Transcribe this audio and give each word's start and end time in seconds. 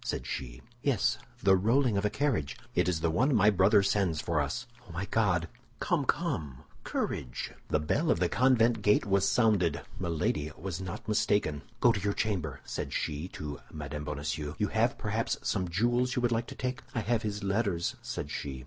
said 0.03 0.25
she. 0.25 0.63
"Yes, 0.81 1.19
the 1.43 1.55
rolling 1.55 1.95
of 1.95 2.03
a 2.03 2.09
carriage." 2.09 2.57
"It 2.73 2.89
is 2.89 3.01
the 3.01 3.11
one 3.11 3.35
my 3.35 3.51
brother 3.51 3.83
sends 3.83 4.19
for 4.19 4.41
us." 4.41 4.65
"Oh, 4.87 4.91
my 4.91 5.05
God!" 5.05 5.47
"Come, 5.79 6.05
come! 6.05 6.63
courage!" 6.83 7.51
The 7.67 7.79
bell 7.79 8.09
of 8.09 8.19
the 8.19 8.27
convent 8.27 8.81
gate 8.81 9.05
was 9.05 9.29
sounded; 9.29 9.81
Milady 9.99 10.51
was 10.57 10.81
not 10.81 11.07
mistaken. 11.07 11.61
"Go 11.81 11.91
to 11.91 11.99
your 12.01 12.13
chamber," 12.13 12.61
said 12.65 12.93
she 12.93 13.27
to 13.27 13.59
Mme. 13.71 14.01
Bonacieux; 14.03 14.55
"you 14.57 14.69
have 14.69 14.97
perhaps 14.97 15.37
some 15.43 15.67
jewels 15.69 16.15
you 16.15 16.21
would 16.23 16.31
like 16.31 16.47
to 16.47 16.55
take." 16.55 16.81
"I 16.95 17.01
have 17.01 17.21
his 17.21 17.43
letters," 17.43 17.95
said 18.01 18.31
she. 18.31 18.59